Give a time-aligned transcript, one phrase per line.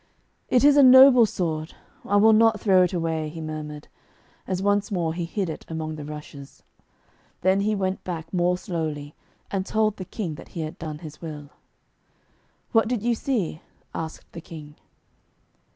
[0.49, 3.87] 'It is a noble sword; I will not throw it away,' he murmured,
[4.47, 6.63] as once more he hid it among the rushes.
[7.41, 9.13] Then he went back more slowly,
[9.51, 11.51] and told the King that he had done his will.
[12.71, 13.61] 'What did you see?'
[13.93, 14.73] asked the King.